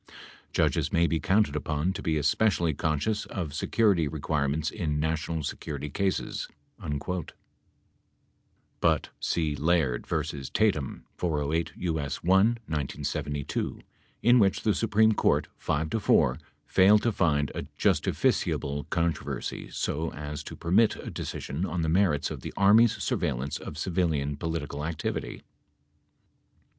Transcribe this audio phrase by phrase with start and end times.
[0.51, 5.91] Judges may be counted upon to be especially conscious of security requirements in national security
[5.91, 6.47] cases."
[6.83, 7.33] [Emphasis added.]
[8.79, 10.41] (But see, Laird v.
[10.51, 12.23] Tatum, 408 U.S.
[12.23, 13.81] 1 (1972),
[14.23, 20.11] in which the Supreme Court, 5 to 4, failed to find a justificiable controversy so
[20.13, 24.83] as to permit a decision on the merits of the Army's surveillance of civilian political
[24.83, 25.43] activity.)